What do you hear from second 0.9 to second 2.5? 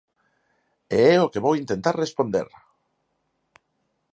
E é o que vou intentar responder.